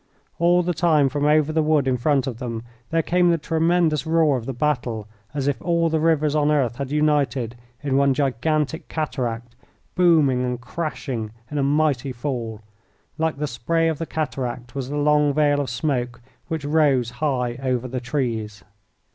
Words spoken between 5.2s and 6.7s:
as if all the rivers on